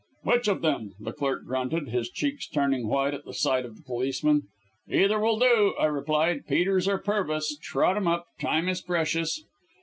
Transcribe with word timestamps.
"'Which 0.23 0.47
of 0.47 0.61
them?' 0.63 0.93
the 0.99 1.13
clerk 1.13 1.45
grunted, 1.45 1.89
his 1.89 2.09
cheeks 2.09 2.47
turning 2.47 2.87
white 2.87 3.13
at 3.13 3.23
the 3.23 3.35
sight 3.35 3.65
of 3.65 3.75
the 3.75 3.83
policeman. 3.83 4.47
"'Either 4.89 5.19
will 5.19 5.37
do,' 5.37 5.75
I 5.79 5.85
replied, 5.85 6.47
'Peters 6.47 6.87
or 6.87 6.97
Pervis. 6.97 7.55
Trot 7.61 7.97
'em 7.97 8.07
up, 8.07 8.25
time 8.39 8.67
is 8.67 8.81
precious.' 8.81 9.43